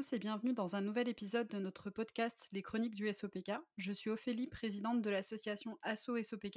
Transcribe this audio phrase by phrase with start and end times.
[0.00, 3.52] tous et bienvenue dans un nouvel épisode de notre podcast Les Chroniques du SOPK.
[3.76, 6.56] Je suis Ophélie, présidente de l'association ASSO SOPK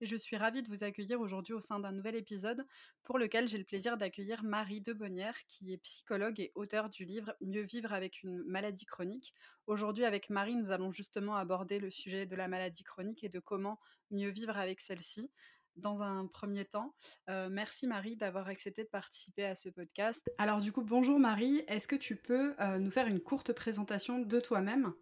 [0.00, 2.64] et je suis ravie de vous accueillir aujourd'hui au sein d'un nouvel épisode
[3.04, 7.34] pour lequel j'ai le plaisir d'accueillir Marie Debonnière qui est psychologue et auteure du livre
[7.42, 9.34] Mieux vivre avec une maladie chronique.
[9.66, 13.38] Aujourd'hui avec Marie, nous allons justement aborder le sujet de la maladie chronique et de
[13.38, 13.78] comment
[14.10, 15.30] mieux vivre avec celle-ci
[15.78, 16.94] dans un premier temps.
[17.28, 20.28] Euh, merci Marie d'avoir accepté de participer à ce podcast.
[20.38, 24.20] Alors du coup, bonjour Marie, est-ce que tu peux euh, nous faire une courte présentation
[24.20, 24.92] de toi-même,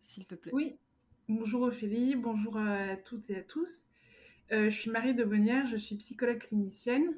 [0.00, 0.52] s'il te plaît?
[0.54, 0.76] Oui,
[1.28, 3.86] bonjour Ophélie, bonjour à toutes et à tous.
[4.52, 7.14] Euh, je suis Marie de Bonnière, je suis psychologue clinicienne.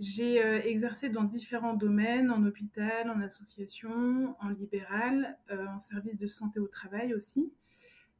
[0.00, 0.36] J'ai
[0.68, 6.68] exercé dans différents domaines, en hôpital, en association, en libéral, en service de santé au
[6.68, 7.52] travail aussi.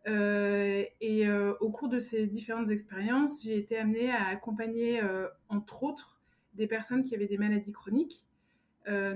[0.09, 5.29] Euh, et euh, au cours de ces différentes expériences, j'ai été amenée à accompagner, euh,
[5.49, 6.21] entre autres,
[6.55, 8.25] des personnes qui avaient des maladies chroniques,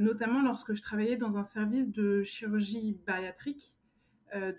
[0.00, 3.74] notamment lorsque je travaillais dans un service de chirurgie bariatrique,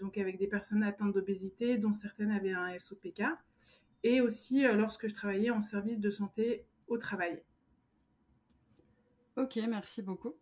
[0.01, 3.21] donc avec des personnes atteintes d'obésité, dont certaines avaient un SOPK,
[4.01, 7.43] et aussi lorsque je travaillais en service de santé au travail.
[9.37, 10.33] Ok, merci beaucoup.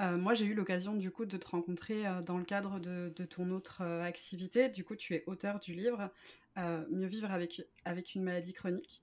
[0.00, 3.24] Euh, moi, j'ai eu l'occasion du coup de te rencontrer euh, dans le cadre de,
[3.24, 4.68] ton autre euh, activité.
[4.68, 6.10] Du coup, tu es auteur du livre
[6.56, 9.02] Mieux vivre avec, avec une maladie chronique.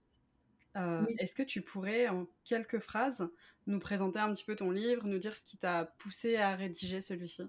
[1.17, 3.29] Est-ce que tu pourrais, en quelques phrases,
[3.67, 7.01] nous présenter un petit peu ton livre, nous dire ce qui t'a poussé à rédiger
[7.01, 7.43] celui-ci?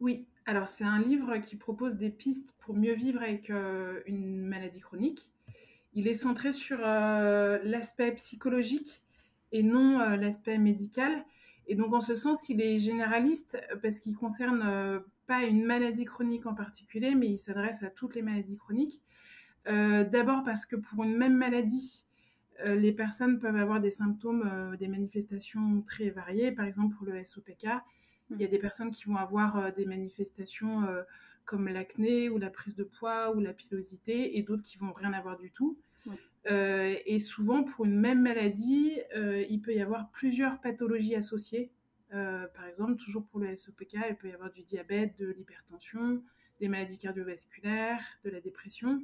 [0.00, 4.80] Oui, alors c'est un livre qui propose des pistes pour mieux vivre avec une maladie
[4.80, 5.30] chronique.
[5.94, 9.00] Il est centré sur l'aspect psychologique
[9.52, 11.24] et non l'aspect médical.
[11.66, 16.04] Et donc, en ce sens, il est généraliste parce qu'il concerne euh, pas une maladie
[16.04, 19.00] chronique en particulier, mais il s'adresse à toutes les maladies chroniques.
[19.68, 22.04] Euh, d'abord parce que pour une même maladie,
[22.64, 26.52] euh, les personnes peuvent avoir des symptômes, des manifestations très variées.
[26.52, 27.66] Par exemple, pour le SOPK,
[28.30, 30.86] il y a des personnes qui vont avoir des manifestations
[31.44, 35.12] comme l'acné ou la prise de poids ou la pilosité et d'autres qui vont rien
[35.12, 35.78] avoir du tout.
[36.50, 41.70] Euh, et souvent, pour une même maladie, euh, il peut y avoir plusieurs pathologies associées.
[42.12, 46.22] Euh, par exemple, toujours pour le SOPK, il peut y avoir du diabète, de l'hypertension,
[46.60, 49.02] des maladies cardiovasculaires, de la dépression.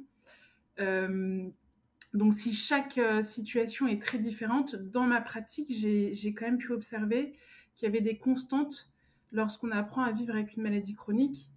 [2.13, 7.33] donc, si chaque situation est très différente, dans ma pratique, j'ai quand même pu observer
[7.75, 8.89] qu'il y avait des constantes
[9.31, 11.49] lorsqu'on apprend à vivre avec une maladie chronique.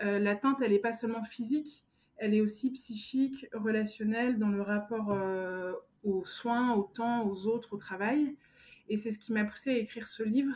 [0.00, 1.84] L'atteinte, elle n'est pas seulement physique,
[2.20, 5.72] elle est aussi psychique, relationnelle dans le rapport euh,
[6.04, 8.36] aux soins, au temps, aux autres, au travail.
[8.90, 10.52] Et c'est ce qui m'a poussé à écrire ce livre.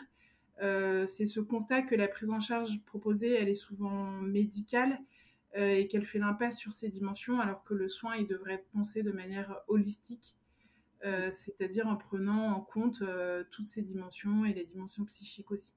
[0.60, 4.98] Euh, c'est ce constat que la prise en charge proposée, elle est souvent médicale
[5.56, 8.68] euh, et qu'elle fait l'impasse sur ces dimensions, alors que le soin, il devrait être
[8.68, 10.34] pensé de manière holistique,
[11.30, 13.02] c'est-à-dire en prenant en compte
[13.50, 15.74] toutes ces dimensions et les dimensions psychiques aussi.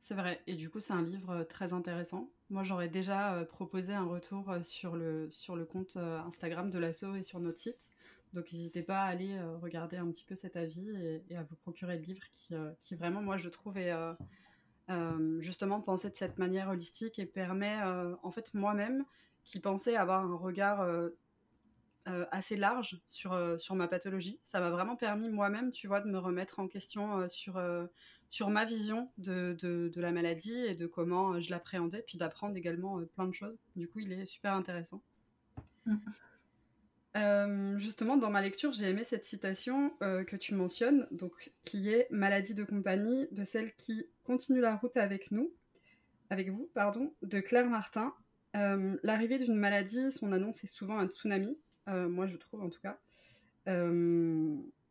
[0.00, 3.92] C'est vrai, et du coup c'est un livre très intéressant moi, j'aurais déjà euh, proposé
[3.92, 7.58] un retour euh, sur le, sur le compte euh, Instagram de l'asso et sur notre
[7.58, 7.90] site.
[8.32, 10.90] Donc, n'hésitez pas à aller regarder un petit peu cet avis
[11.30, 13.94] et, à vous procurer le livre qui, qui vraiment, moi, je trouve, est
[15.38, 17.80] justement pensé de cette manière holistique et permet,
[18.22, 19.06] en fait, moi-même,
[19.44, 20.86] qui pensais avoir un regard
[22.30, 26.18] assez large sur, sur ma pathologie, ça m'a vraiment permis moi-même, tu vois, de me
[26.18, 27.60] remettre en question sur
[28.30, 32.56] sur ma vision de, de, la maladie et de comment euh, je l'appréhendais, puis d'apprendre
[32.56, 33.56] également euh, plein de choses.
[33.76, 35.02] Du coup, il est super intéressant.
[35.86, 35.96] Mm.
[37.16, 42.06] Euh, justement, dans ma lecture, j'ai aimé cette citation que tu mentionnes, donc qui est
[42.10, 45.50] maladie de compagnie de celle qui continue la route avec nous,
[46.28, 48.12] avec vous, pardon, de Claire Martin.
[48.52, 51.56] L'arrivée d'une maladie, son annonce est souvent un tsunami,
[51.86, 52.98] moi je trouve en tout cas.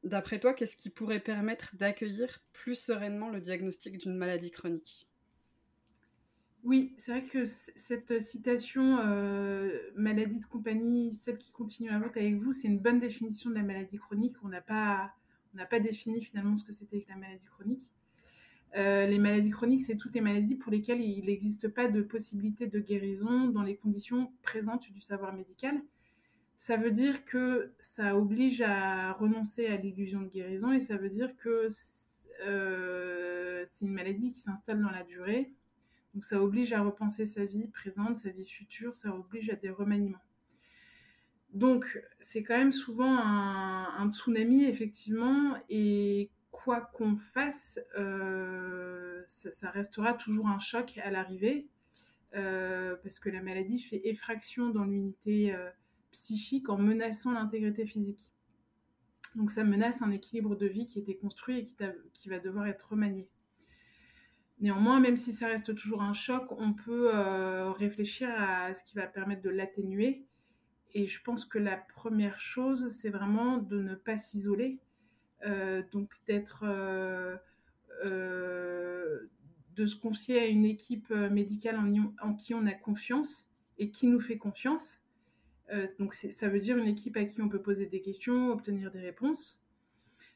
[0.06, 5.09] D'après toi, qu'est-ce qui pourrait permettre d'accueillir plus sereinement le diagnostic d'une maladie chronique?
[6.63, 12.16] Oui, c'est vrai que cette citation euh, maladie de compagnie, celle qui continue la route
[12.17, 14.36] avec vous, c'est une bonne définition de la maladie chronique.
[14.44, 15.12] On n'a pas,
[15.69, 17.89] pas défini finalement ce que c'était que la maladie chronique.
[18.75, 22.68] Euh, les maladies chroniques, c'est toutes les maladies pour lesquelles il n'existe pas de possibilité
[22.68, 25.81] de guérison dans les conditions présentes du savoir médical
[26.57, 31.10] ça veut dire que ça oblige à renoncer à l'illusion de guérison et ça veut
[31.10, 31.68] dire que
[32.46, 35.54] euh, c'est une maladie qui s'installe dans la durée.
[36.13, 39.69] Donc ça oblige à repenser sa vie présente, sa vie future, ça oblige à des
[39.69, 40.24] remaniements.
[41.52, 50.13] Donc c'est quand même souvent un, tsunami, effectivement, et quoi qu'on fasse, euh, ça, restera
[50.13, 51.68] toujours un choc à l'arrivée,
[52.36, 55.54] euh, parce que la maladie fait effraction dans l'unité
[56.15, 58.29] psychique en menaçant l'intégrité physique.
[59.35, 61.63] Donc ça menace un équilibre de vie qui était construit et
[62.13, 63.27] qui, va devoir être remanié.
[64.62, 67.12] Néanmoins, même si ça reste toujours un choc, on peut
[67.77, 70.25] réfléchir à ce qui va permettre de l'atténuer.
[70.94, 74.79] Et je pense que la première chose, c'est vraiment de ne pas s'isoler,
[75.91, 76.63] donc d'être
[79.75, 81.77] de se confier à une équipe euh, médicale
[82.21, 83.47] en, qui on a confiance
[83.77, 85.01] et qui nous fait confiance.
[85.73, 88.91] Euh, donc ça veut dire une équipe à qui on peut poser des questions, obtenir
[88.91, 89.62] des réponses.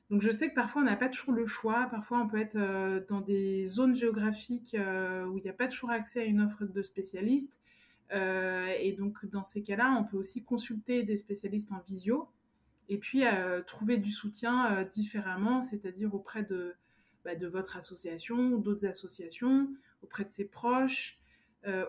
[0.10, 2.56] Donc je sais que parfois on n'a pas toujours le choix, parfois on peut être
[2.56, 6.66] euh, dans des zones géographiques où il n'y a pas toujours accès à une offre
[6.66, 7.60] de spécialistes.
[8.12, 12.28] et donc dans ces cas-là, on peut aussi consulter des spécialistes en visio
[12.88, 13.22] et puis
[13.68, 16.74] trouver du soutien différemment, c'est-à-dire auprès de,
[17.24, 19.70] bah, de votre association ou d'autres associations,
[20.02, 21.19] auprès de ses proches, euh,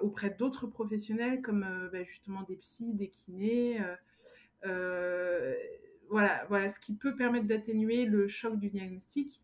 [0.02, 3.80] auprès d'autres professionnels comme euh, bah, justement des psys, des kinés.
[4.64, 5.54] Euh,
[6.08, 9.42] voilà, voilà ce qui peut permettre d'atténuer le choc du diagnostic.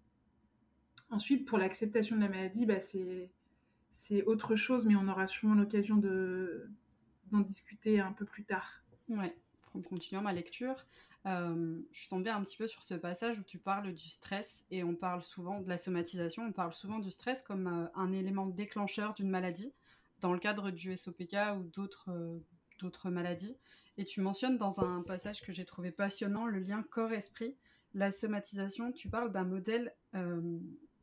[1.11, 5.96] Ensuite, pour l'acceptation de la maladie, bah, c'est autre chose, mais on aura sûrement l'occasion
[5.96, 8.82] d'en discuter un peu plus tard.
[9.08, 9.37] Ouais,
[9.75, 10.84] en continuant ma lecture,
[11.26, 14.64] euh, je suis tombée un petit peu sur ce passage où tu parles du stress
[14.70, 18.12] et on parle souvent de la somatisation, on parle souvent du stress comme euh, un
[18.12, 19.73] élément déclencheur d'une maladie
[20.20, 22.38] dans le cadre du SOPK ou d'autres euh,
[22.80, 23.56] d'autres maladies.
[23.98, 27.56] Et tu mentionnes dans un passage que j'ai trouvé passionnant le lien corps-esprit.
[27.94, 29.94] La somatisation, tu parles d'un modèle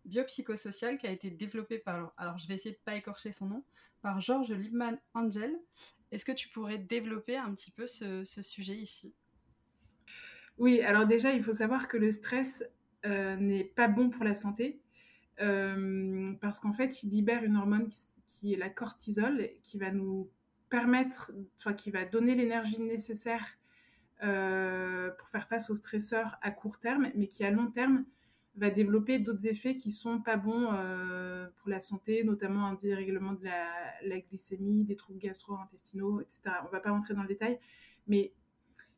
[0.06, 3.64] biopsychosocial qui a été développé par, alors je vais essayer de pas écorcher son nom,
[4.04, 5.60] par Georges Liebman Angel.
[6.12, 9.16] Est-ce que tu pourrais développer un petit peu ce sujet ici?
[10.58, 12.64] Oui, alors déjà, il faut savoir que le stress
[13.06, 14.80] euh, n'est pas bon pour la santé
[15.42, 18.08] euh, parce qu'en fait, il libère une hormone qui,
[18.52, 20.30] est la cortisol, qui va nous
[20.70, 23.46] permettre, enfin, qui va donner l'énergie nécessaire
[24.24, 28.04] euh, pour faire face aux stresseurs à court terme, mais qui à long terme
[28.56, 30.68] va développer d'autres effets qui sont pas bons
[31.56, 33.68] pour la santé, notamment un dérèglement de la,
[34.04, 36.42] la glycémie, des troubles gastro-intestinaux, etc.
[36.68, 37.58] On va pas rentrer dans le détail,
[38.06, 38.34] mais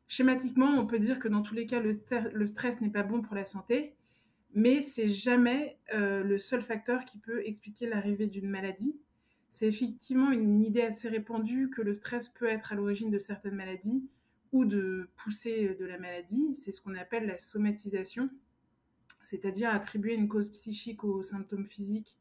[0.07, 3.35] Schématiquement, on peut dire que dans tous les cas, le, stress n'est pas bon pour
[3.35, 3.95] la santé,
[4.53, 8.95] mais c'est jamais euh, le seul facteur qui peut expliquer l'arrivée d'une maladie.
[9.55, 13.55] C'est effectivement une idée assez répandue que le stress peut être à l'origine de certaines
[13.55, 14.03] maladies
[14.51, 16.53] ou de pousser de la maladie.
[16.55, 18.29] C'est ce qu'on appelle la somatisation,
[19.21, 22.17] c'est-à-dire attribuer une cause psychique aux symptômes physiques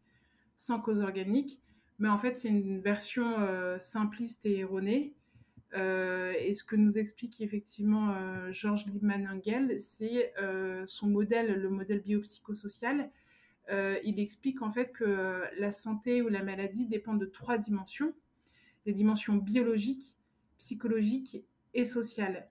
[0.54, 1.58] sans cause organique.
[1.98, 5.12] Mais en fait, c'est une version euh, simpliste et erronée
[5.74, 10.32] euh, et ce que nous explique effectivement euh, Georges Liebman-Engel, c'est
[10.86, 13.10] son modèle, le modèle biopsychosocial.
[13.70, 18.14] Il explique en fait que la santé ou la maladie dépend de trois dimensions
[18.86, 20.14] les dimensions biologiques,
[20.58, 22.48] psychologiques et sociales.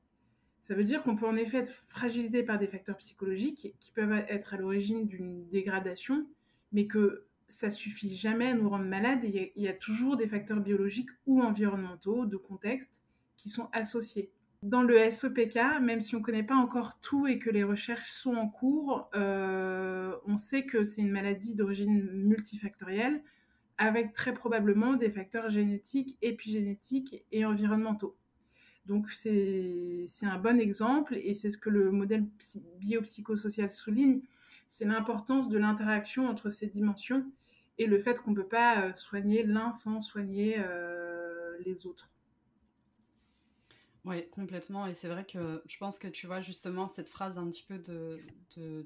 [0.62, 4.14] Ça veut dire qu'on peut en effet être fragilisé par des facteurs psychologiques qui peuvent
[4.30, 6.28] être à l'origine d'une dégradation,
[6.72, 9.24] mais que ça suffit jamais à nous rendre malades.
[9.24, 13.04] Il y, a toujours des facteurs biologiques ou environnementaux, de contexte,
[13.36, 14.32] qui sont associés.
[14.64, 18.10] Dans le SOPK, même si on ne connaît pas encore tout et que les recherches
[18.10, 23.22] sont en cours, euh, on sait que c'est une maladie d'origine multifactorielle
[23.78, 28.16] avec très probablement des facteurs génétiques, épigénétiques et environnementaux.
[28.86, 32.26] Donc c'est un bon exemple et c'est ce que le modèle
[32.80, 34.22] biopsychosocial souligne,
[34.70, 37.26] c'est l'importance de l'interaction entre ces dimensions
[37.80, 42.13] et le fait qu'on ne peut pas euh, soigner l'un sans soigner euh, les autres.
[44.06, 44.86] Oui, complètement.
[44.88, 47.80] Et c'est vrai que je pense que tu vois justement cette phrase un petit peu
[47.80, 48.22] de,
[48.58, 48.86] de,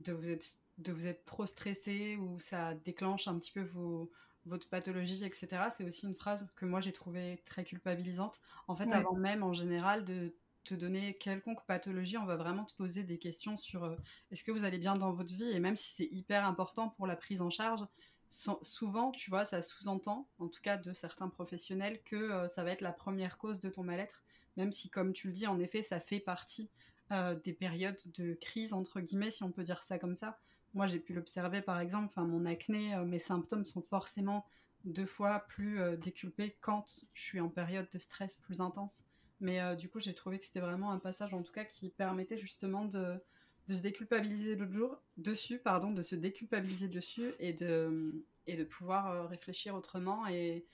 [0.00, 0.46] de, vous, être,
[0.78, 4.10] de vous être trop stressé ou ça déclenche un petit peu vos,
[4.46, 5.70] votre pathologie, etc.
[5.70, 8.40] C'est aussi une phrase que moi j'ai trouvée très culpabilisante.
[8.68, 12.74] En fait, avant même en général de te donner quelconque pathologie, on va vraiment te
[12.74, 13.96] poser des questions sur euh,
[14.30, 15.50] est-ce que vous allez bien dans votre vie?
[15.52, 17.84] Et même si c'est hyper important pour la prise en charge,
[18.28, 22.72] souvent, tu vois, ça sous-entend, en tout cas de certains professionnels, que euh, ça va
[22.72, 24.22] être la première cause de ton mal-être,
[24.56, 26.70] même si, comme tu le dis, en effet, ça fait partie
[27.12, 30.38] euh, des périodes de crise, entre guillemets, si on peut dire ça comme ça.
[30.74, 34.46] Moi, j'ai pu l'observer, par exemple, mon acné, euh, mes symptômes sont forcément
[34.84, 39.04] deux fois plus déculpés quand je suis en période de stress plus intense.
[39.40, 42.38] Mais du coup, j'ai trouvé que c'était vraiment un passage, en tout cas, qui permettait
[42.38, 43.20] justement de,
[43.68, 48.64] de se déculpabiliser l'autre jour dessus, pardon, de se déculpabiliser dessus et de, et de
[48.64, 50.26] pouvoir euh, réfléchir autrement.
[50.28, 50.64] Et,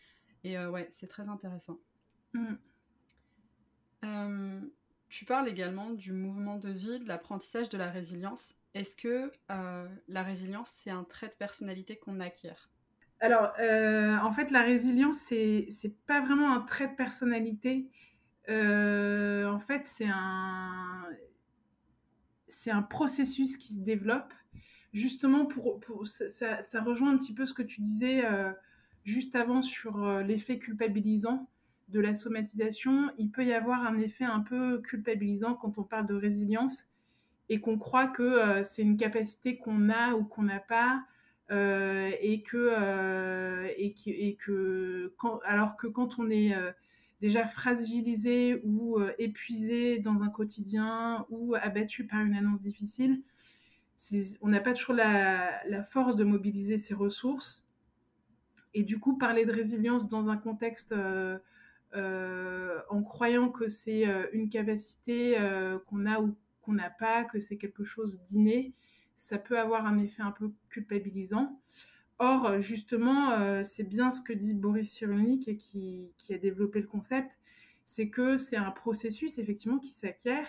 [0.45, 1.79] et euh, ouais, c'est très intéressant.
[2.35, 2.55] Mm.
[4.05, 4.61] Euh,
[5.09, 8.55] tu parles également du mouvement de vie, de l'apprentissage de la résilience.
[8.75, 9.31] Est-ce que
[10.09, 12.71] la résilience, c'est un trait de personnalité qu'on acquiert?
[13.21, 17.91] Alors, en fait, la résilience, c'est, c'est pas vraiment un trait de personnalité.
[18.49, 21.07] en fait, c'est un
[22.63, 24.33] c'est un processus qui se développe
[24.93, 28.23] justement, pour, ça, rejoint un petit peu ce que tu disais
[29.05, 31.49] juste avant sur l'effet culpabilisant
[31.89, 33.11] de la somatisation.
[33.19, 36.85] Il peut y avoir un effet un peu culpabilisant quand on parle de résilience
[37.49, 41.03] et qu'on croit que c'est une capacité qu'on a ou qu'on n'a pas.
[41.51, 46.55] et que, et que, quand, alors que quand on est
[47.23, 53.23] déjà fragilisé ou euh, épuisé dans un quotidien ou abattu par une annonce difficile,
[54.41, 57.65] on n'a pas toujours la, force de mobiliser ses ressources.
[58.75, 61.39] Et du coup, parler de résilience dans un contexte euh,
[61.95, 65.37] euh, en croyant que c'est une capacité
[65.87, 68.73] qu'on a ou qu'on n'a pas, que c'est quelque chose d'inné,
[69.15, 71.61] ça peut avoir un effet un peu culpabilisant.
[72.25, 76.87] Or, justement, euh, c'est bien ce que dit Boris Cyrulnik et qui, a développé le
[76.87, 77.41] concept,
[77.85, 80.47] c'est que c'est un processus effectivement qui s'acquiert,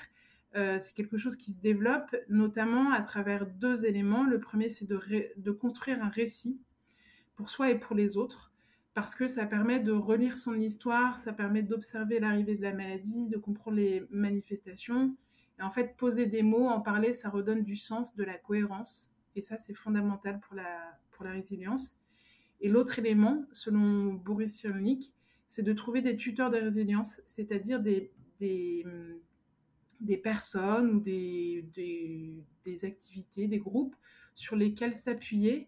[0.56, 4.24] euh, c'est quelque chose qui se développe notamment à travers deux éléments.
[4.24, 6.62] Le premier, c'est de, construire un récit
[7.36, 8.52] pour soi et pour les autres,
[8.94, 13.30] parce que ça permet de relire son histoire, ça permet d'observer l'arrivée de la maladie,
[13.30, 15.18] de comprendre les manifestations.
[15.58, 19.12] Et en fait, poser des mots, en parler, ça redonne du sens, de la cohérence.
[19.36, 21.96] Et ça, c'est fondamental pour la, pour la résilience.
[22.62, 25.14] Et l'autre élément, selon Boris Cyrulnik,
[25.48, 28.86] c'est de trouver des tuteurs de résilience, c'est-à-dire des, des,
[30.00, 31.66] des, personnes ou des,
[32.64, 33.96] des, activités, des groupes
[34.34, 35.68] sur lesquels s'appuyer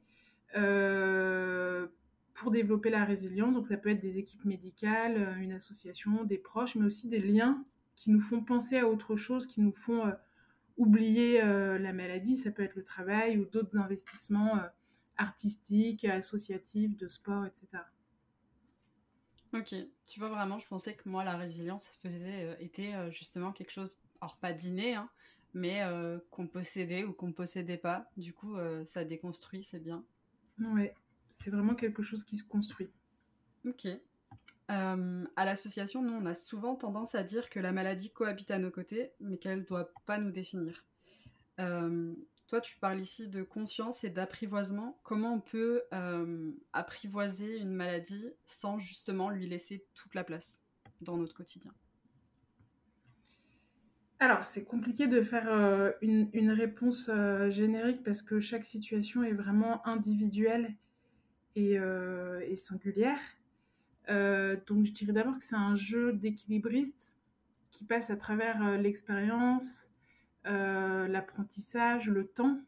[0.56, 1.86] euh,
[2.34, 3.54] pour développer la résilience.
[3.54, 7.64] Donc ça peut être des équipes médicales, une association, des proches, mais aussi des liens
[7.96, 10.12] qui nous font penser à autre chose, qui nous font euh,
[10.78, 12.38] oublier euh, la maladie.
[12.38, 14.60] Ça peut être le travail ou d'autres investissements
[15.17, 17.67] artistique, associative, de sport, etc.
[19.53, 19.74] Ok,
[20.05, 23.72] tu vois vraiment, je pensais que moi la résilience faisait euh, était euh, justement quelque
[23.72, 25.10] chose, alors pas d'inné, hein,
[25.53, 28.10] mais euh, qu'on possédait ou qu'on possédait pas.
[28.17, 30.03] Du coup, ça déconstruit, c'est bien.
[30.60, 30.93] Ouais,
[31.29, 32.89] c'est vraiment quelque chose qui se construit.
[33.65, 33.88] Ok.
[34.67, 38.72] à l'association, nous, on a souvent tendance à dire que la maladie cohabite à nos
[38.72, 40.84] côtés, mais qu'elle ne doit pas nous définir.
[42.48, 45.00] Toi, tu parles ici de conscience et d'apprivoisement.
[45.02, 50.64] Comment on peut euh, apprivoiser une maladie sans justement lui laisser toute la place
[51.02, 51.74] dans notre quotidien?
[54.20, 59.34] Alors, c'est compliqué de faire euh, une, réponse euh, générique parce que chaque situation est
[59.34, 60.75] vraiment individuelle
[61.56, 63.20] et, et singulière.
[64.10, 67.14] donc, je dirais d'abord que c'est un jeu d'équilibriste
[67.72, 69.90] qui passe à travers l'expérience,
[70.48, 72.60] euh, l'apprentissage, le temps.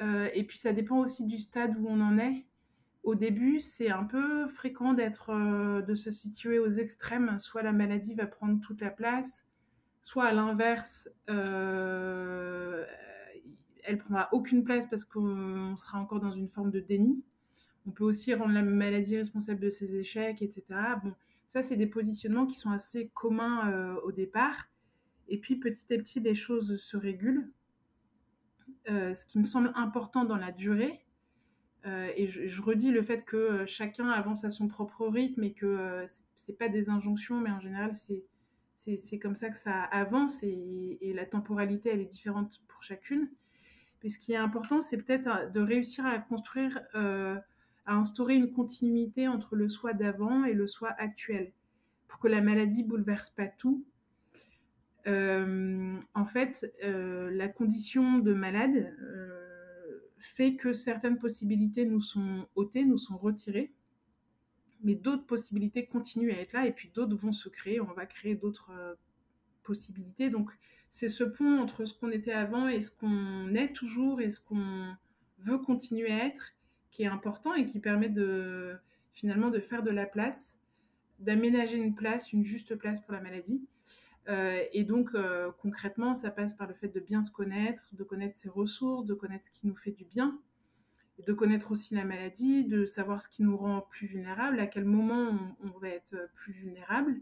[0.00, 2.44] Euh, et puis ça dépend aussi du stade où on en est.
[3.04, 7.38] Au début, c'est un peu fréquent d'être, euh, de se situer aux extrêmes.
[7.38, 9.46] Soit la maladie va prendre toute la place,
[10.00, 12.86] soit à l'inverse, elle
[13.98, 17.22] prendra aucune place parce qu'on sera encore dans une forme de déni.
[17.86, 20.64] On peut aussi rendre la maladie responsable de ses échecs, etc.
[21.02, 21.14] Bon,
[21.46, 24.68] ça, c'est des positionnements qui sont assez communs au départ.
[25.28, 27.50] Et puis petit à petit, les choses se régulent.
[28.88, 31.04] Euh, ce qui me semble important dans la durée,
[31.86, 35.52] euh, et je, redis le fait que euh, chacun avance à son propre rythme et
[35.52, 38.24] que ce n'est pas des injonctions, mais en général, c'est,
[38.76, 43.28] c'est, comme ça que ça avance et, et, la temporalité, elle est différente pour chacune.
[44.02, 49.26] Mais ce qui est important, c'est peut-être de réussir à construire, à instaurer une continuité
[49.28, 51.52] entre le soi d'avant et le soi actuel,
[52.06, 53.97] pour que la maladie bouleverse pas tout, euh,
[55.06, 62.84] en fait, euh, la condition de malade euh, fait que certaines possibilités nous sont ôtées,
[62.84, 63.72] nous sont retirées,
[64.82, 68.06] mais d'autres possibilités continuent à être là, et puis d'autres vont se créer, on va
[68.06, 68.70] créer d'autres
[69.62, 70.30] possibilités.
[70.30, 70.50] Donc,
[70.90, 74.40] c'est ce pont entre ce qu'on était avant et ce qu'on est toujours et ce
[74.40, 74.94] qu'on
[75.38, 76.54] veut continuer à être
[76.90, 78.76] qui est important et qui permet de
[79.12, 80.58] finalement de faire de la place,
[81.18, 83.62] d'aménager une place, une juste place pour la maladie.
[84.28, 88.04] Euh, et donc, euh, concrètement, ça passe par le fait de bien se connaître, de
[88.04, 90.38] connaître ses ressources, de connaître ce qui nous fait du bien,
[91.26, 94.84] de connaître aussi la maladie, de savoir ce qui nous rend plus vulnérables, à quel
[94.84, 97.20] moment on, va être plus vulnérable.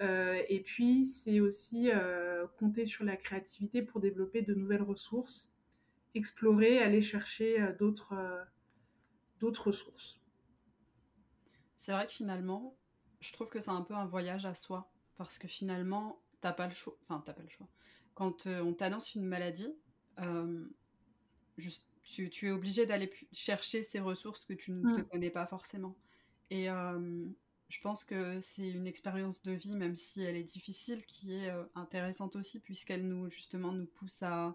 [0.00, 1.90] Euh, et puis, c'est aussi
[2.58, 5.52] compter sur la créativité pour développer de nouvelles ressources,
[6.14, 8.14] explorer, aller chercher d'autres
[9.40, 10.20] d'autres ressources.
[11.76, 12.76] C'est vrai que finalement,
[13.20, 14.90] je trouve que c'est un peu un voyage à soi.
[15.16, 16.96] Parce que finalement, t'as pas le choix.
[17.02, 17.68] Enfin, t'as pas le choix.
[18.14, 19.72] Quand euh, on t'annonce une maladie,
[20.20, 20.66] euh,
[22.02, 25.04] tu, es obligé d'aller chercher ces ressources que tu ne te mm.
[25.08, 25.96] connais pas forcément.
[26.50, 27.26] Et euh,
[27.68, 31.52] je pense que c'est une expérience de vie, même si elle est difficile, qui est
[31.74, 34.54] intéressante aussi, puisqu'elle nous, justement, nous pousse à,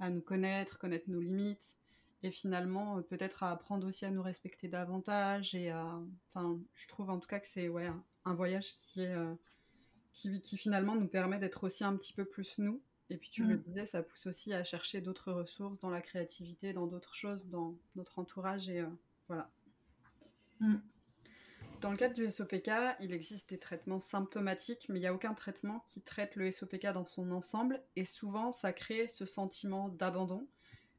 [0.00, 1.76] nous connaître, connaître nos limites,
[2.22, 7.10] et finalement peut-être à apprendre aussi à nous respecter davantage et à enfin je trouve
[7.10, 7.90] en tout cas que c'est ouais
[8.24, 9.16] un, voyage qui est
[10.12, 13.44] qui, qui, finalement nous permet d'être aussi un petit peu plus nous et puis tu
[13.44, 13.62] le mm.
[13.62, 17.76] disais ça pousse aussi à chercher d'autres ressources dans la créativité dans d'autres choses dans
[17.96, 18.84] notre entourage et
[19.28, 19.50] voilà
[20.60, 20.76] mm.
[21.82, 25.34] Dans le cadre du SOPK, il existe des traitements symptomatiques, mais il n'y a aucun
[25.34, 30.46] traitement qui traite le SOPK dans son ensemble, et souvent ça crée ce sentiment d'abandon.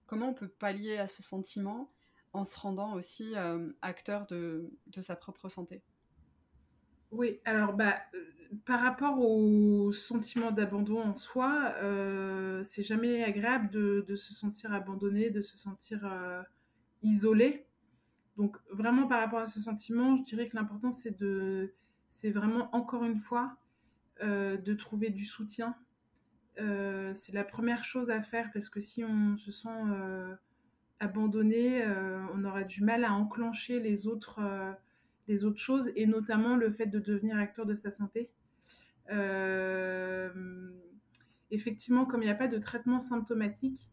[0.08, 1.90] Comment on peut pallier à ce sentiment
[2.34, 4.70] en se rendant aussi euh, acteur de,
[5.02, 5.82] sa propre santé?
[7.14, 8.20] Oui, alors bah, euh,
[8.66, 15.30] par rapport au sentiment d'abandon en soi, euh, c'est jamais agréable de, se sentir abandonné,
[15.30, 16.10] de se sentir
[17.02, 17.66] isolé.
[18.38, 21.74] Donc vraiment par rapport à ce sentiment, je dirais que l'important c'est de,
[22.10, 23.58] c'est vraiment encore une fois
[24.22, 25.76] euh, de trouver du soutien.
[26.60, 30.36] Euh, c'est la première chose à faire parce que si on se sent euh,
[31.00, 31.86] abandonné,
[32.34, 34.40] on aura du mal à enclencher les autres,
[35.28, 38.30] les autres choses et notamment le fait de devenir acteur de sa santé.
[41.52, 43.90] effectivement, comme il n'y a pas de traitement symptomatique,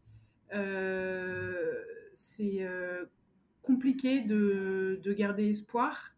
[2.13, 2.67] c'est
[3.61, 6.13] compliqué de, garder espoir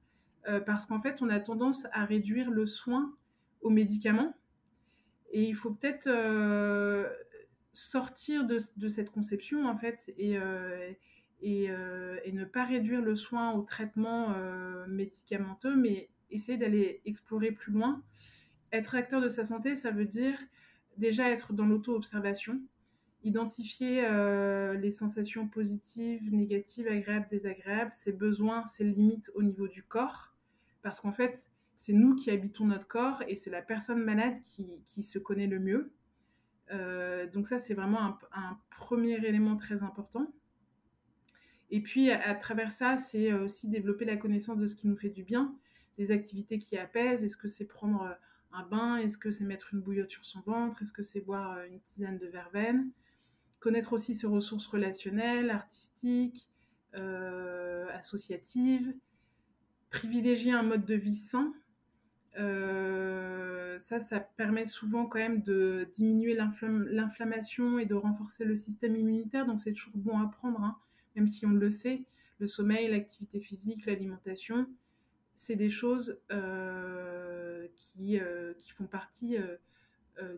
[0.47, 3.15] euh, parce qu'en fait, on a tendance à réduire le soin
[3.61, 4.35] aux médicaments.
[5.31, 7.09] Et il faut peut-être euh,
[7.71, 10.91] sortir de, cette conception, en fait, euh,
[11.43, 11.69] et,
[12.31, 14.35] ne pas réduire le soin au traitement
[14.87, 18.01] médicamenteux, mais essayer d'aller explorer plus loin.
[18.71, 20.37] Être acteur de sa santé, ça veut dire
[20.97, 22.59] déjà être dans l'auto-observation,
[23.23, 29.83] identifier euh, les sensations positives, négatives, agréables, désagréables, ses besoins, ses limites au niveau du
[29.83, 30.33] corps.
[30.81, 35.03] Parce qu'en fait, c'est nous qui habitons notre corps et c'est la personne malade qui,
[35.03, 35.91] se connaît le mieux.
[36.71, 40.27] Euh, donc ça, c'est vraiment un, premier élément très important.
[41.73, 45.09] Et puis, à, travers ça, c'est aussi développer la connaissance de ce qui nous fait
[45.09, 45.55] du bien,
[45.97, 47.23] des activités qui apaisent.
[47.23, 48.15] Est-ce que c'est prendre
[48.51, 48.97] un bain?
[48.97, 50.83] Est-ce que c'est mettre une bouillotte sur son ventre?
[50.83, 52.91] Est-ce que c'est boire une tisane de verveine?
[53.59, 56.47] Connaître aussi ses ressources relationnelles, artistiques,
[56.93, 58.93] euh, associatives,
[59.89, 61.55] privilégier un mode de vie sain.
[62.37, 68.95] Euh, ça, ça permet souvent quand même de diminuer l'inflammation et de renforcer le système
[68.95, 69.47] immunitaire.
[69.47, 70.77] Donc c'est toujours bon à prendre, hein,
[71.23, 72.03] même si on le sait.
[72.39, 74.67] Le sommeil, l'activité physique, l'alimentation,
[75.33, 78.19] c'est des choses euh, qui,
[78.57, 79.37] qui, font partie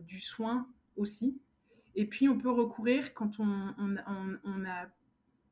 [0.06, 1.36] du soin aussi.
[1.96, 4.88] Et puis, on peut recourir quand on n'a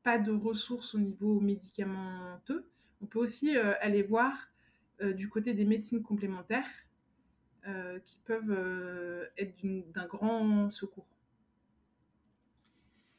[0.03, 2.65] pas de ressources au niveau médicamenteux.
[3.01, 4.31] On peut aussi euh, aller voir
[5.01, 6.69] euh, du côté des médecines complémentaires
[7.67, 9.55] euh, qui peuvent être
[9.91, 11.07] d'un grand secours.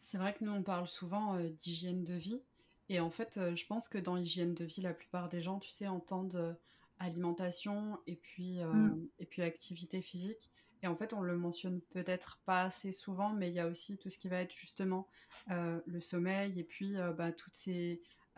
[0.07, 2.41] C'est vrai que nous, on parle souvent d'hygiène de vie.
[2.89, 5.71] Et en fait, je pense que dans l'hygiène de vie, la plupart des gens, tu
[5.71, 6.57] sais, entendent
[7.01, 9.09] alimentation et puis, mm.
[9.19, 10.51] et puis activité physique.
[10.83, 13.97] Et en fait, on le mentionne peut-être pas assez souvent, mais il y a aussi
[13.99, 15.09] tout ce qui va être justement
[15.51, 17.51] euh, le sommeil et puis euh, bah, tout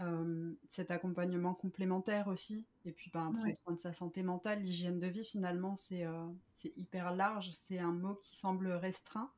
[0.01, 2.65] euh, cet accompagnement complémentaire aussi.
[2.85, 6.07] Et puis bah, prendre soin de sa santé mentale, l'hygiène de vie finalement, c'est
[6.55, 7.51] c'est hyper large.
[7.53, 9.31] C'est un mot qui semble restreint,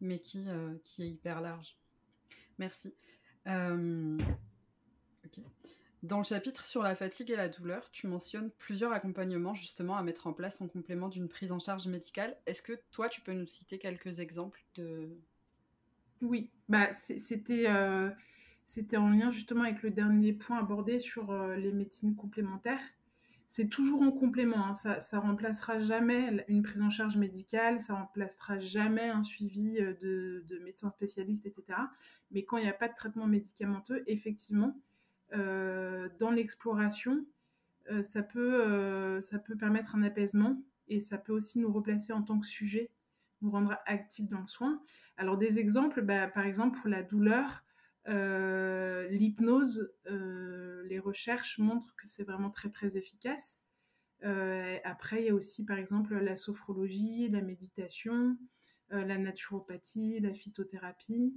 [0.00, 0.46] mais qui,
[0.84, 1.76] qui est hyper large.
[2.58, 2.94] Merci.
[3.46, 5.40] ok.
[6.02, 10.02] Dans le chapitre sur la fatigue et la douleur, tu mentionnes plusieurs accompagnements justement à
[10.02, 12.38] mettre en place en complément d'une prise en charge médicale.
[12.46, 15.10] Est-ce que toi, tu peux nous citer quelques exemples de...
[16.22, 18.10] Oui, bah, c'était euh,
[18.64, 22.80] c'était en lien justement avec le dernier point abordé sur euh, les médecines complémentaires.
[23.52, 24.74] C'est toujours en complément, hein.
[24.74, 30.44] ça, remplacera jamais une prise en charge médicale, ça remplacera jamais un suivi euh, de,
[30.46, 31.64] de médecins spécialistes, etc.
[32.30, 34.80] Mais quand il n'y a pas de traitement médicamenteux, effectivement,
[35.32, 37.26] euh, dans l'exploration,
[38.02, 42.22] ça, peut, euh, ça peut permettre un apaisement et ça peut aussi nous replacer en
[42.22, 42.88] tant que sujet,
[43.42, 44.80] nous rendre actifs dans le soin.
[45.16, 47.64] Alors des exemples, bah, par exemple pour la douleur,
[48.06, 53.60] l'hypnose, les recherches montrent que c'est vraiment très très efficace.
[54.22, 58.36] après, il y a aussi par exemple la sophrologie, la méditation,
[58.90, 61.34] la naturopathie, la phytothérapie,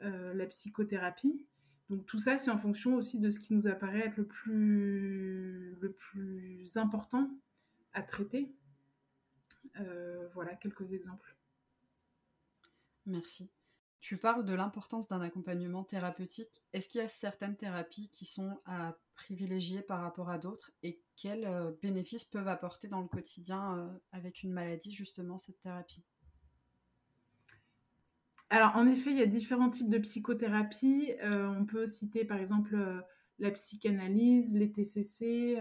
[0.00, 1.46] la psychothérapie.
[1.90, 5.74] Donc tout ça, c'est en fonction aussi de ce qui nous apparaît être le plus,
[5.80, 7.28] le plus important
[7.92, 8.54] à traiter.
[9.80, 11.36] Euh, voilà quelques exemples.
[13.06, 13.50] Merci.
[14.00, 16.62] Tu parles de l'importance d'un accompagnement thérapeutique.
[16.72, 21.02] Est-ce qu'il y a certaines thérapies qui sont à privilégier par rapport à d'autres et
[21.16, 26.02] quels euh, bénéfices peuvent apporter dans le quotidien euh, avec une maladie justement cette thérapie?
[28.48, 31.12] Alors, en effet, il y a différents types de psychothérapie.
[31.22, 32.76] on peut citer par exemple
[33.38, 35.60] la psychanalyse, les TCC,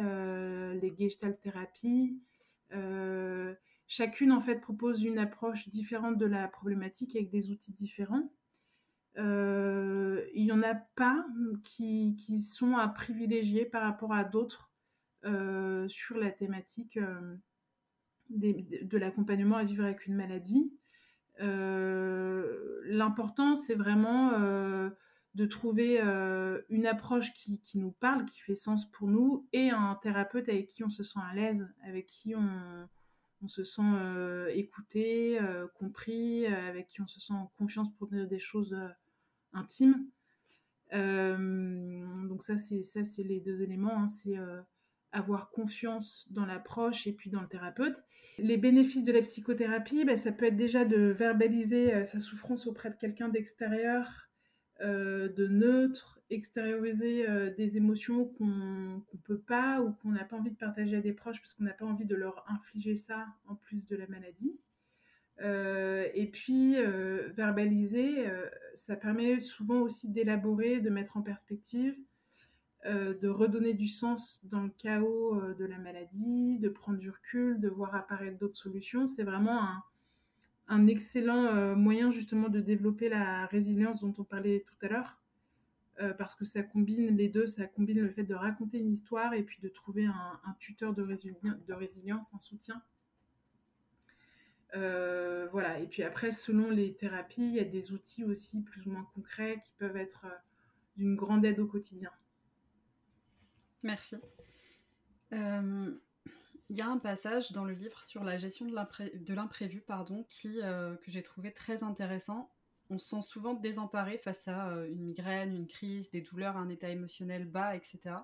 [0.81, 2.19] les gestalt thérapies.
[3.89, 8.31] Chacune, en fait, propose une approche différente de la problématique avec des outils différents.
[9.17, 11.25] il n'y en a pas
[11.63, 14.71] qui, qui, sont à privilégier par rapport à d'autres
[15.89, 16.97] sur la thématique
[18.29, 20.71] de l'accompagnement à vivre avec une maladie.
[21.41, 24.89] Euh, l'important, c'est vraiment euh,
[25.35, 29.97] de trouver euh, une approche qui, nous parle, qui fait sens pour nous, et un
[30.01, 32.87] thérapeute avec qui on se sent à l'aise, avec qui on,
[33.47, 33.81] se sent
[34.53, 35.39] écouté,
[35.75, 38.75] compris, avec qui on se sent en confiance pour dire des choses
[39.53, 40.05] intimes.
[40.91, 44.03] donc ça, c'est ça, c'est les deux éléments.
[44.03, 44.07] Hein.
[44.07, 44.35] c'est
[45.11, 48.03] avoir confiance dans l'approche et puis dans le thérapeute.
[48.37, 52.67] Les bénéfices de la psychothérapie, ben, ça peut être déjà de verbaliser euh, sa souffrance
[52.67, 54.29] auprès de quelqu'un d'extérieur,
[54.81, 60.37] euh, de neutre, extérioriser euh, des émotions qu'on ne peut pas ou qu'on n'a pas
[60.37, 63.27] envie de partager à des proches parce qu'on n'a pas envie de leur infliger ça
[63.47, 64.59] en plus de la maladie.
[65.41, 66.75] et puis,
[67.33, 68.25] verbaliser,
[68.75, 71.95] ça permet souvent aussi d'élaborer, de mettre en perspective,
[72.85, 77.09] euh, de redonner du sens dans le chaos euh, de la maladie, de prendre du
[77.09, 79.05] recul, de voir apparaître d'autres solutions.
[79.09, 79.59] C'est vraiment
[80.69, 85.19] un, excellent euh, moyen justement de développer la résilience dont on parlait tout à l'heure,
[86.17, 89.43] parce que ça combine les deux, ça combine le fait de raconter une histoire et
[89.43, 91.01] puis de trouver un, tuteur de,
[91.73, 92.81] résilience, un soutien.
[94.73, 98.91] voilà, et puis après, selon les thérapies, il y a des outils aussi plus ou
[98.91, 100.25] moins concrets qui peuvent être
[100.95, 102.11] d'une grande aide au quotidien.
[103.83, 104.17] Merci.
[105.33, 105.91] Euh,
[106.69, 109.83] il y a un passage dans le livre sur la gestion de l'imprévu
[110.27, 112.51] qui, euh, que j'ai trouvé très intéressant.
[112.89, 116.69] On se sent souvent désemparé face à euh, une migraine, une crise, des douleurs, un
[116.69, 118.15] état émotionnel bas, etc.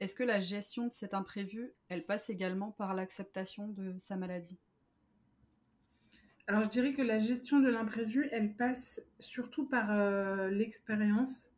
[0.00, 4.58] Est-ce que la gestion de cet imprévu, elle passe également par l'acceptation de sa maladie?
[6.46, 9.92] Alors je dirais que la gestion de l'imprévu, elle passe surtout par
[10.48, 11.50] l'expérience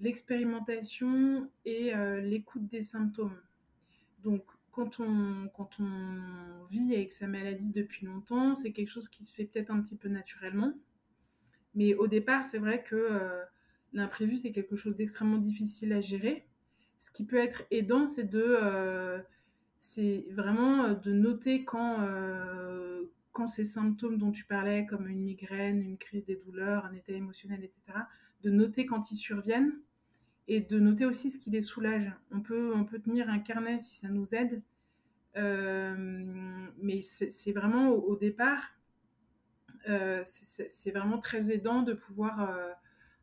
[0.00, 3.38] l'expérimentation et euh, l'écoute des symptômes.
[4.22, 9.26] Donc, quand on, quand on vit avec sa maladie depuis longtemps, c'est quelque chose qui
[9.26, 10.72] se fait peut-être un petit peu naturellement.
[11.74, 13.42] Mais au départ, c'est vrai que euh,
[13.92, 16.46] l'imprévu, c'est quelque chose d'extrêmement difficile à gérer.
[16.98, 19.18] Ce qui peut être aidant, c'est de, euh,
[19.78, 22.06] c'est vraiment de noter quand,
[23.32, 27.12] quand ces symptômes dont tu parlais, comme une migraine, une crise des douleurs, un état
[27.12, 27.98] émotionnel, etc.,
[28.42, 29.72] de noter quand ils surviennent
[30.48, 32.12] et de noter aussi ce qui les soulage.
[32.32, 34.62] On peut, on peut tenir un carnet si ça nous aide,
[35.36, 35.94] euh,
[36.82, 38.79] mais c'est vraiment au, départ, euh,
[40.24, 42.70] c'est vraiment très aidant de pouvoir euh,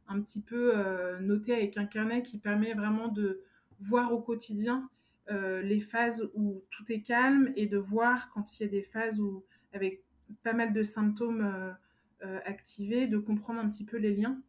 [0.07, 0.73] un petit peu
[1.19, 3.41] noter avec un carnet qui permet vraiment de
[3.79, 4.89] voir au quotidien
[5.29, 9.19] les phases où tout est calme et de voir quand il y a des phases
[9.19, 9.43] où,
[9.73, 10.03] avec
[10.43, 11.75] pas mal de symptômes
[12.45, 14.41] activés, de comprendre un petit peu les liens.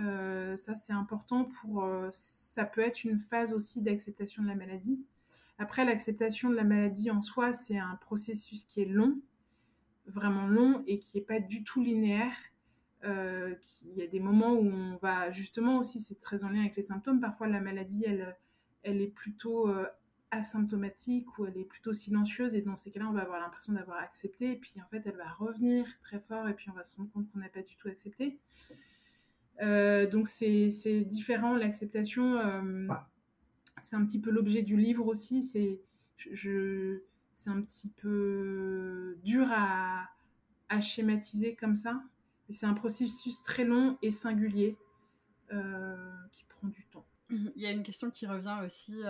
[0.00, 1.84] Euh, ça, c'est important pour.
[1.84, 5.00] Euh, ça peut être une phase aussi d'acceptation de la maladie.
[5.58, 9.18] Après, l'acceptation de la maladie en soi, c'est un processus qui est long,
[10.06, 12.36] vraiment long et qui n'est pas du tout linéaire.
[13.04, 16.60] Euh, il y a des moments où on va justement aussi, c'est très en lien
[16.60, 17.20] avec les symptômes.
[17.20, 18.36] Parfois, la maladie, elle,
[18.82, 19.70] elle est plutôt
[20.30, 23.98] asymptomatique ou elle est plutôt silencieuse et dans ces cas-là, on va avoir l'impression d'avoir
[23.98, 26.94] accepté et puis en fait, elle va revenir très fort et puis on va se
[26.96, 28.38] rendre compte qu'on n'a pas du tout accepté.
[29.62, 30.68] Euh, donc c'est
[31.06, 32.88] différent, l'acceptation, euh,
[33.80, 35.80] c'est un petit peu l'objet du livre aussi, c'est
[36.16, 37.00] je,
[37.46, 40.08] un petit peu dur à,
[40.68, 42.02] à schématiser comme ça.
[42.50, 44.76] C'est un processus très long et singulier
[45.52, 47.06] euh, qui prend du temps.
[47.30, 49.00] Il y a une question qui revient aussi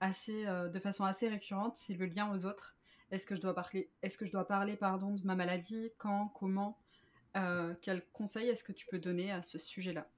[0.00, 2.76] assez, de façon assez récurrente, c'est le lien aux autres.
[3.12, 6.28] Est-ce que je dois parler, est-ce que je dois parler pardon, de ma maladie Quand
[6.28, 6.78] Comment
[7.36, 10.08] euh, quel conseil est-ce que tu peux donner à ce sujet-là?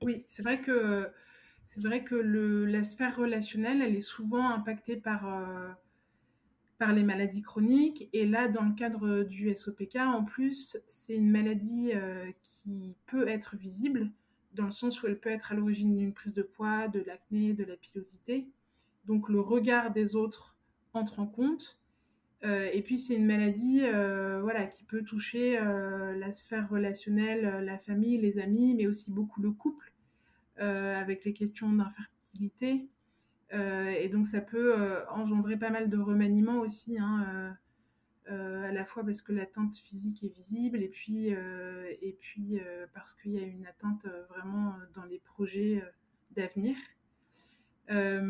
[0.00, 1.12] Oui, c'est vrai que
[1.64, 5.68] c'est vrai que la sphère relationnelle, elle est souvent impactée par, euh,
[6.78, 8.08] par les maladies chroniques.
[8.12, 13.28] Et là, dans le cadre du SOPK, en plus, c'est une maladie euh, qui peut
[13.28, 14.10] être visible,
[14.54, 17.54] dans le sens où elle peut être à l'origine d'une prise de poids, de l'acné,
[17.54, 18.46] de la pilosité.
[19.06, 20.56] Donc le regard des autres
[20.94, 21.78] entre en compte.
[22.44, 23.80] Euh, et puis c'est une maladie
[24.40, 29.52] voilà, qui peut toucher la sphère relationnelle, la famille, les amis, mais aussi beaucoup le
[29.52, 29.91] couple,
[30.62, 32.88] avec les questions d'infertilité.
[33.52, 36.98] et donc ça peut engendrer pas mal de remaniements aussi.
[36.98, 37.56] Hein,
[38.28, 42.60] à la fois parce que l'atteinte physique est visible et puis, et puis
[42.94, 45.82] parce qu'il y a une atteinte vraiment dans les projets
[46.36, 46.76] d'avenir.
[47.88, 48.20] là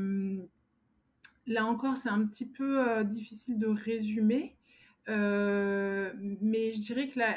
[1.67, 4.57] encore, c'est un petit peu difficile de résumer.
[5.07, 7.37] mais je dirais que là,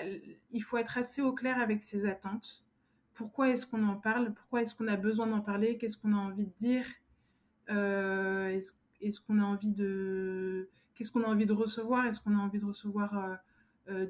[0.51, 2.64] il faut être assez au clair avec ses attentes.
[3.15, 6.17] Pourquoi est-ce qu'on en parle Pourquoi est-ce qu'on a besoin d'en parler Qu'est-ce qu'on a
[6.17, 6.85] envie de dire
[7.67, 12.59] Est-ce qu'on a envie de qu'est-ce qu'on a envie de recevoir Est-ce qu'on a envie
[12.59, 13.39] de recevoir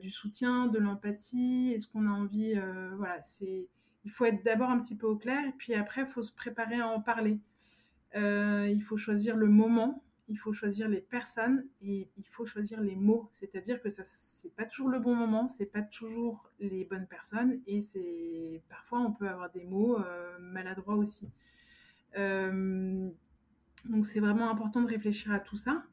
[0.02, 2.56] du soutien, de l'empathie Est-ce qu'on a envie
[2.98, 3.68] voilà, c'est
[4.06, 6.32] il faut être d'abord un petit peu au clair, et puis après, il faut se
[6.32, 7.40] préparer à en parler.
[8.16, 12.82] Euh, il faut choisir le moment, il faut choisir les personnes et il faut choisir
[12.82, 13.30] les mots.
[13.32, 17.62] C'est-à-dire que ça, c'est pas toujours le bon moment, c'est pas toujours les bonnes personnes,
[17.68, 21.30] et c'est parfois on peut avoir des mots euh, maladroits aussi.
[22.18, 23.10] Euh,
[23.86, 25.84] donc c'est vraiment important de réfléchir à tout ça.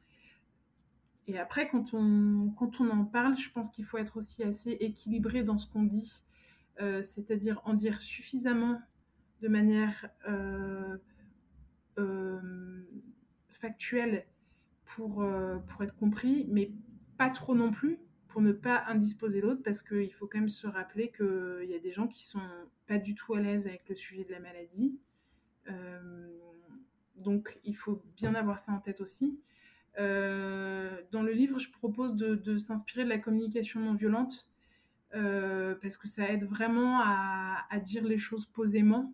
[1.29, 4.73] Et après, quand on, quand on en parle, je pense qu'il faut être aussi assez
[4.73, 6.23] équilibré dans ce qu'on dit.
[6.81, 8.81] Euh, c'est-à-dire en dire suffisamment
[9.43, 10.09] de manière
[13.63, 14.27] euh, factuelle
[14.85, 15.25] pour,
[15.69, 16.71] pour être compris, mais
[17.17, 17.99] pas trop non plus
[18.29, 21.79] pour ne pas indisposer l'autre, parce qu'il faut quand même se rappeler qu'il y a
[21.79, 22.41] des gens qui sont
[22.87, 24.99] pas du tout à l'aise avec le sujet de la maladie.
[27.17, 29.39] donc il faut bien avoir ça en tête aussi.
[29.97, 34.47] dans le livre, je propose de, de s'inspirer de la communication non violente
[35.15, 39.13] euh, parce que ça aide vraiment à, dire les choses posément.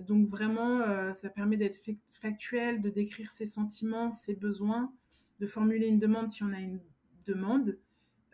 [0.00, 1.78] Donc vraiment, euh, ça permet d'être
[2.10, 4.92] factuel, de décrire ses sentiments, ses besoins,
[5.40, 6.80] de formuler une demande si on a une
[7.26, 7.78] demande.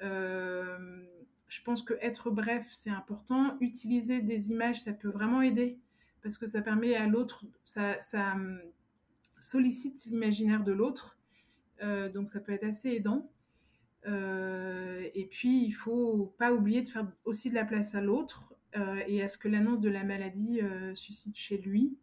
[0.02, 1.04] Euh,
[1.48, 3.56] je pense que être bref, c'est important.
[3.60, 5.78] Utiliser des images, ça peut vraiment aider
[6.22, 7.98] parce que ça permet à l'autre, ça,
[8.34, 8.58] hum,
[9.38, 11.18] sollicite l'imaginaire de l'autre.
[12.14, 13.30] donc ça peut être assez aidant.
[14.06, 18.42] Euh, et puis, il faut pas oublier de faire aussi de la place à l'autre
[18.52, 18.53] euh,
[19.06, 21.96] et à ce que l'annonce de la maladie euh, suscite chez lui.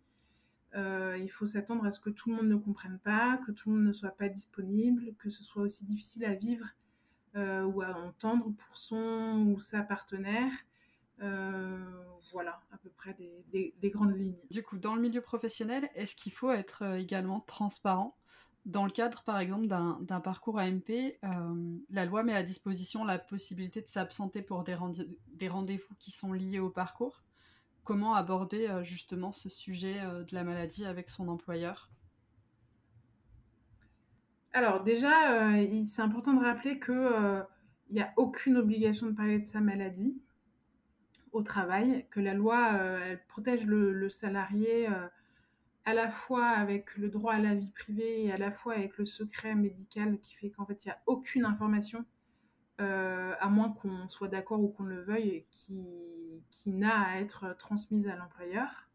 [0.74, 3.78] il faut s'attendre à ce que tout le monde ne comprenne pas, que tout le
[3.78, 6.66] monde ne soit pas disponible, que ce soit aussi difficile à vivre
[7.36, 10.52] ou à entendre pour son ou sa partenaire.
[11.20, 13.16] voilà, à peu près
[13.52, 14.40] des, grandes lignes.
[14.50, 18.16] Du coup, dans le milieu professionnel, est-ce qu'il faut être également transparent?
[18.66, 20.90] Dans le cadre, par exemple, d'un parcours AMP,
[21.24, 24.76] euh, la loi met à disposition la possibilité de s'absenter pour des,
[25.48, 27.24] rendez-vous qui sont liés au parcours.
[27.84, 31.90] Comment aborder euh, justement ce sujet euh, de la maladie avec son employeur?
[34.54, 37.46] Alors déjà, c'est important de rappeler qu'il
[37.90, 40.22] n'y a aucune obligation de parler de sa maladie
[41.32, 42.78] au travail, que la loi
[43.30, 44.90] protège le salarié
[45.86, 48.98] à la fois avec le droit à la vie privée et à la fois avec
[48.98, 52.06] le secret médical qui fait qu'en fait il n'y a aucune information,
[52.80, 55.84] euh, à moins qu'on soit d'accord ou qu'on le veuille, qui,
[56.50, 58.90] qui n'a à être transmise à l'employeur.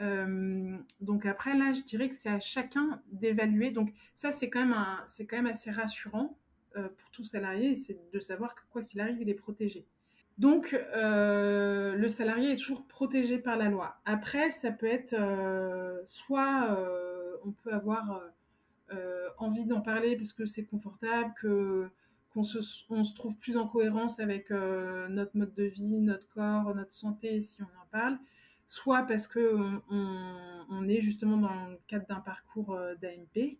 [0.00, 3.70] Euh, donc après là, je dirais que c'est à chacun d'évaluer.
[3.70, 6.36] Donc ça c'est quand même c'est quand même assez rassurant
[6.76, 9.86] euh, pour tout salarié, c'est de savoir que quoi qu'il arrive, il est protégé.
[10.38, 13.96] Donc, euh, le salarié est toujours protégé par la loi.
[14.04, 18.20] Après, ça peut être euh, soit euh, on peut avoir
[19.38, 21.88] envie d'en parler parce que c'est confortable, que
[22.32, 27.42] qu'on se, trouve plus en cohérence avec notre mode de vie, notre corps, notre santé
[27.42, 28.18] si on en parle,
[28.68, 29.58] soit parce que
[29.90, 33.58] on, est justement dans le cadre d'un parcours d'AMP.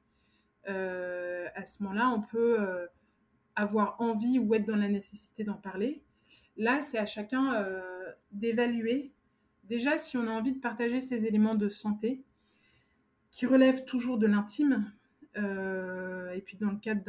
[0.67, 2.59] à ce moment-là, on peut
[3.57, 6.03] avoir envie ou être dans la nécessité d'en parler.
[6.57, 7.81] Là, c'est à chacun euh,
[8.33, 9.12] d'évaluer
[9.65, 12.23] déjà si on a envie de partager ces éléments de santé
[13.31, 14.93] qui relèvent toujours de l'intime,
[15.38, 17.03] euh, et puis dans le cadre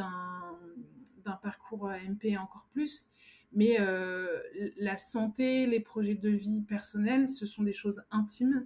[1.26, 3.08] d'un parcours AMP encore plus.
[3.52, 4.40] Mais euh,
[4.78, 8.66] la santé, les projets de vie personnels, ce sont des choses intimes.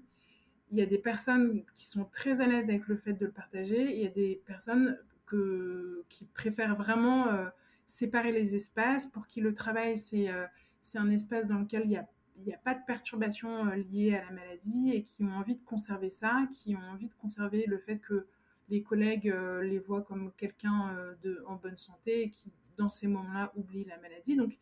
[0.72, 3.32] Il y a des personnes qui sont très à l'aise avec le fait de le
[3.32, 5.00] partager, il y a des personnes
[6.08, 7.26] qui préfèrent vraiment
[7.86, 10.30] séparer les espaces, pour qui le travail, c'est
[10.88, 14.23] c'est un espace dans lequel il n'y a, a pas de perturbations euh, liées à
[14.23, 17.78] la maladie et qui ont envie de conserver ça, qui ont envie de conserver le
[17.78, 18.26] fait que
[18.69, 23.08] les collègues euh, les voient comme quelqu'un euh, en bonne santé et qui, dans ces
[23.08, 24.38] moments-là, oublie la maladie.
[24.38, 24.58] Donc,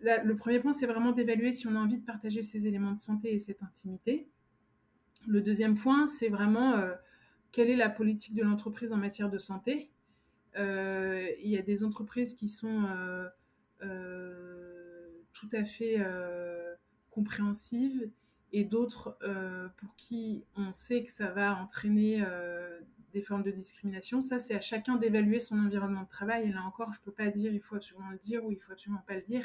[0.00, 3.00] le premier point, c'est vraiment d'évaluer si on a envie de partager ces éléments de
[3.00, 4.28] santé et cette intimité.
[5.26, 6.80] Le deuxième point, c'est vraiment
[7.50, 9.90] quelle est la politique de l'entreprise en matière de santé.
[10.54, 12.86] il y a des entreprises qui sont
[15.38, 16.74] tout à fait euh,
[17.10, 18.10] compréhensive
[18.52, 22.80] et d'autres euh, pour qui on sait que ça va entraîner euh,
[23.12, 24.20] des formes de discrimination.
[24.22, 26.48] Ça, c'est à chacun d'évaluer son environnement de travail.
[26.48, 28.58] Et là encore, je ne peux pas dire il faut absolument le dire ou il
[28.58, 29.44] faut absolument pas le dire.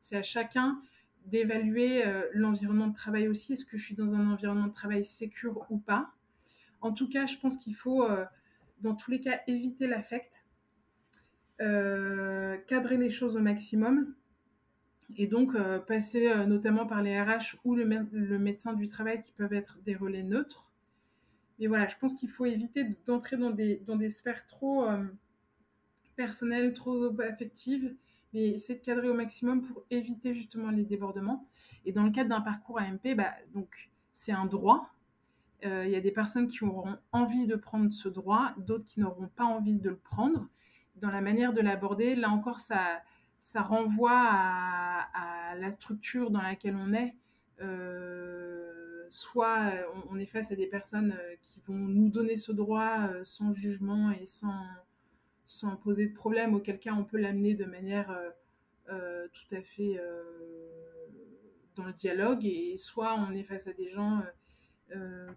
[0.00, 0.80] C'est à chacun
[1.26, 3.54] d'évaluer euh, l'environnement de travail aussi.
[3.54, 6.12] Est-ce que je suis dans un environnement de travail sécure ou pas?
[6.80, 8.06] En tout cas, je pense qu'il faut,
[8.82, 10.44] dans tous les cas, éviter l'affect,
[11.56, 14.14] cadrer les choses au maximum
[15.16, 17.84] et donc passer notamment par les RH ou le,
[18.38, 20.70] médecin du travail qui peuvent être des relais neutres.
[21.58, 24.86] Mais voilà, je pense qu'il faut éviter d'entrer dans des, sphères trop
[26.16, 27.94] personnelles, trop affectives
[28.34, 31.46] mais essayer de cadrer au maximum pour éviter justement les débordements.
[31.86, 33.32] Et dans le cadre d'un parcours AMP, bah,
[34.12, 34.90] c'est un droit.
[35.64, 39.00] Euh, il y a des personnes qui auront envie de prendre ce droit, d'autres qui
[39.00, 40.48] n'auront pas envie de le prendre.
[40.96, 43.02] Dans la manière de l'aborder, là encore, ça
[43.54, 44.73] renvoie à,
[45.54, 47.14] la structure dans laquelle on est.
[47.60, 49.72] Euh, soit
[50.10, 54.10] on, est face à des personnes euh, qui vont nous donner ce droit sans jugement
[54.10, 54.66] et sans,
[55.46, 58.30] sans poser de problème, auquel cas on peut l'amener de manière euh,
[58.90, 60.22] euh, tout à fait euh,
[61.76, 64.22] dans le dialogue, et soit on est face à des gens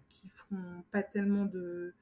[0.08, 1.92] qui feront pas tellement de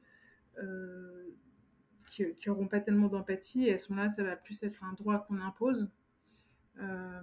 [2.06, 5.24] qui, qui pas tellement d'empathie, et à ce moment-là, ça va plus être un droit
[5.26, 5.88] qu'on impose.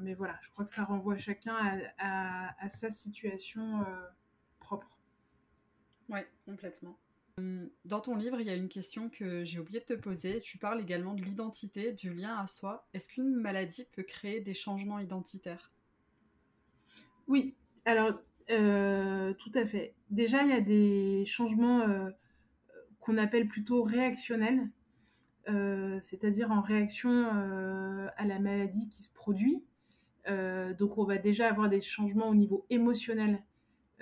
[0.02, 1.56] Mais voilà, je crois que ça renvoie chacun
[1.98, 3.86] à, à sa situation
[4.60, 5.00] propre.
[6.10, 6.98] Oui, complètement.
[7.38, 10.40] Hum, dans ton livre, il y a une question que j'ai oublié de te poser.
[10.42, 12.88] Tu parles également de l'identité, du lien à soi.
[12.94, 15.72] Est-ce qu'une maladie peut créer des changements identitaires?
[17.28, 18.20] Oui, alors
[18.52, 19.96] euh, tout à fait.
[20.10, 22.12] Déjà, il y a des changements euh,
[23.00, 24.68] qu'on appelle plutôt réactionnels, euh,
[25.46, 27.28] c'est-à-dire en réaction
[28.18, 29.64] à la maladie qui se produit.
[30.28, 33.44] donc, on va déjà avoir des changements au niveau émotionnel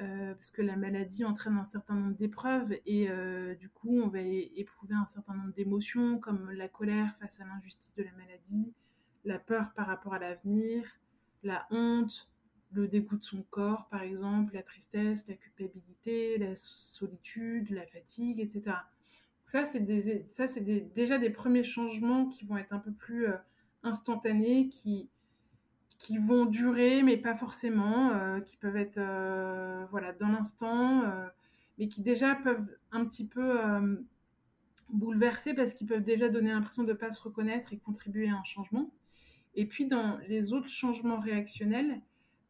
[0.02, 4.08] euh, parce que la maladie entraîne un certain nombre d'épreuves et euh, du coup on
[4.08, 8.74] va éprouver un certain nombre d'émotions comme la colère face à l'injustice de la maladie,
[9.26, 10.86] la peur par rapport à l'avenir,
[11.44, 12.32] la honte,
[12.72, 18.40] le dégoût de son corps par exemple, la tristesse, la culpabilité, la solitude, la fatigue,
[18.40, 18.78] etc.
[19.46, 19.80] Ça c'est
[20.94, 23.36] déjà des premiers changements qui vont être un peu plus euh,
[23.84, 25.10] instantanés, qui
[26.18, 29.86] vont durer, mais pas forcément, euh, qui peuvent être euh,
[30.20, 31.04] dans l'instant,
[31.78, 33.60] mais qui déjà peuvent un petit peu
[34.90, 38.36] bouleverser parce qu'ils peuvent déjà donner l'impression de ne pas se reconnaître et contribuer à
[38.36, 38.92] un changement.
[39.56, 42.02] Et puis dans les autres changements réactionnels,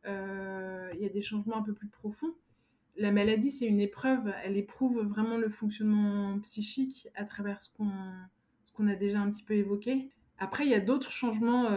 [0.05, 2.33] il y a des changements un peu plus profonds.
[3.01, 8.87] La maladie, c'est une épreuve, elle éprouve vraiment le fonctionnement psychique à travers ce qu'on
[8.87, 10.11] a déjà un petit peu évoqué.
[10.37, 11.67] Après, il y a d'autres changements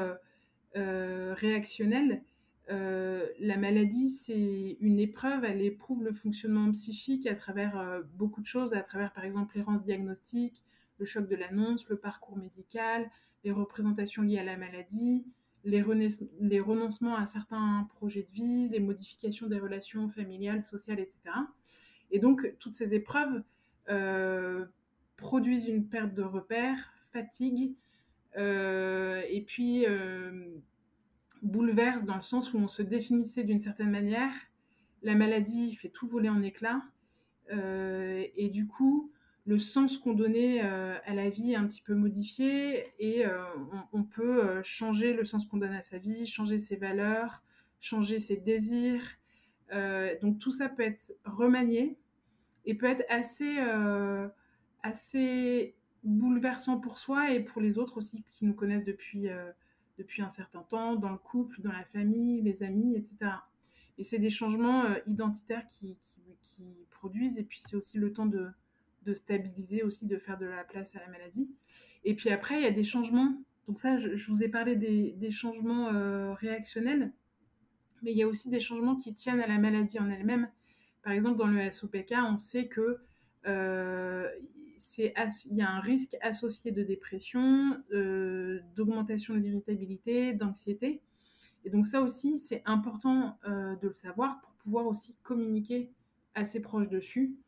[0.77, 2.23] euh, réactionnelle.
[2.69, 8.43] Euh, la maladie, c'est une épreuve, elle éprouve le fonctionnement psychique à travers euh, beaucoup
[8.43, 10.63] de choses, à travers par exemple l'errance diagnostique,
[10.99, 13.11] le choc de l'annonce, le parcours médical,
[13.45, 15.25] les représentations liées à la maladie,
[15.65, 21.21] les, renoncements à certains projets de vie, les modifications des relations familiales, sociales, etc.
[22.11, 23.43] Et donc, toutes ces épreuves
[25.17, 27.75] produisent une perte de repères, fatigue,
[28.37, 30.31] euh, et puis euh,
[31.43, 34.33] bouleverse dans le sens où on se définissait d'une certaine manière.
[35.03, 36.83] La maladie fait tout voler en éclats.
[37.53, 39.13] Euh, et du coup,
[39.47, 43.25] le sens qu'on donnait à la vie est un petit peu modifié et
[43.93, 47.43] on, peut changer le sens qu'on donne à sa vie, changer ses valeurs,
[47.79, 49.05] changer ses désirs.
[50.23, 51.99] donc tout ça peut être remanié
[52.65, 53.59] et peut être assez,
[54.83, 59.51] assez bouleversant pour soi et pour les autres aussi qui nous connaissent depuis, euh,
[59.99, 63.17] depuis un certain temps, dans le couple, dans la famille, les amis, etc.
[63.99, 68.27] Et c'est des changements euh, identitaires qui, qui, produisent, et puis c'est aussi le temps
[68.27, 68.49] de,
[69.05, 71.51] de, stabiliser, aussi de faire de la place à la maladie.
[72.05, 75.31] Et puis après, il y a des changements, donc ça, je, vous ai parlé des,
[75.31, 77.13] changements euh, réactionnels,
[78.03, 80.49] mais il y a aussi des changements qui tiennent à la maladie en elle-même.
[81.03, 82.99] Par exemple, dans le SOPK, on sait que
[84.99, 91.01] il y a un risque associé de dépression, euh, d'augmentation de l'irritabilité, d'anxiété.
[91.65, 95.91] Et donc ça aussi, c'est important euh, de le savoir pour pouvoir aussi communiquer
[96.35, 97.44] à ses proches dessus, euh,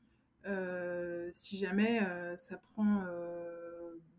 [1.33, 2.01] si jamais
[2.37, 3.05] ça prend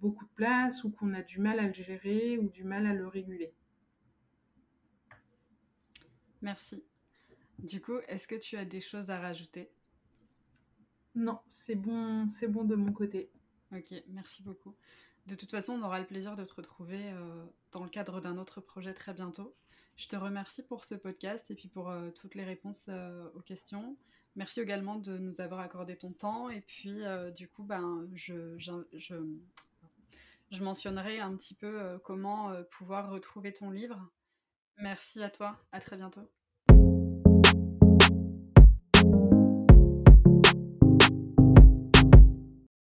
[0.01, 2.93] beaucoup de place ou qu'on a du mal à le gérer ou du mal à
[2.93, 3.53] le réguler.
[6.41, 6.83] Merci.
[7.59, 9.71] Du coup, est-ce que tu as des choses à rajouter?
[11.15, 13.31] Non, c'est bon, c'est bon de mon côté.
[13.71, 14.75] Ok, merci beaucoup.
[15.25, 18.37] De toute façon, on aura le plaisir de te retrouver euh, dans le cadre d'un
[18.37, 19.55] autre projet très bientôt.
[19.95, 23.41] Je te remercie pour ce podcast et puis pour euh, toutes les réponses euh, aux
[23.41, 23.97] questions.
[24.37, 26.49] Merci également de nous avoir accordé ton temps.
[26.49, 27.01] Et puis,
[27.35, 34.09] du coup, ben, je, je, je, mentionnerai un petit peu comment pouvoir retrouver ton livre.
[34.77, 35.57] Merci à toi.
[35.71, 36.29] À très bientôt.